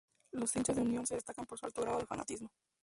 Los 0.31 0.55
hinchas 0.55 0.77
de 0.77 0.81
Unión 0.81 1.05
se 1.05 1.13
destacan 1.13 1.45
por 1.45 1.59
su 1.59 1.67
alto 1.67 1.83
grado 1.83 1.99
de 1.99 2.07
fanatismo. 2.07 2.49